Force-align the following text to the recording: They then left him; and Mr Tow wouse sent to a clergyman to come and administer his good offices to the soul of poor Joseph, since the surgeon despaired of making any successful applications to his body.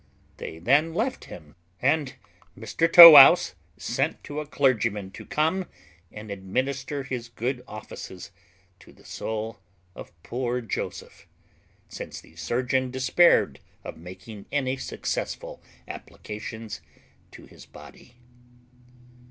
They 0.37 0.57
then 0.57 0.95
left 0.95 1.25
him; 1.25 1.53
and 1.79 2.15
Mr 2.57 2.91
Tow 2.91 3.11
wouse 3.11 3.53
sent 3.77 4.23
to 4.23 4.39
a 4.39 4.47
clergyman 4.47 5.11
to 5.11 5.27
come 5.27 5.67
and 6.11 6.31
administer 6.31 7.03
his 7.03 7.29
good 7.29 7.63
offices 7.67 8.31
to 8.79 8.91
the 8.93 9.05
soul 9.05 9.59
of 9.95 10.11
poor 10.23 10.59
Joseph, 10.59 11.27
since 11.87 12.19
the 12.19 12.35
surgeon 12.35 12.89
despaired 12.89 13.59
of 13.83 13.95
making 13.95 14.47
any 14.51 14.75
successful 14.75 15.61
applications 15.87 16.81
to 17.33 17.45
his 17.45 17.67
body. 17.67 18.15